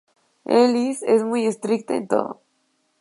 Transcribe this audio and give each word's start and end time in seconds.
Ellis 0.47 1.03
es 1.03 1.23
muy 1.23 1.45
estricta 1.45 1.93
en 1.95 2.07
todo. 2.07 2.41